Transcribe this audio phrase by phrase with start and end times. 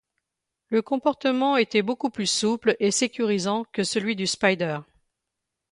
[0.69, 4.79] Le comportement était beaucoup plus souple et sécurisant que celui du Spider.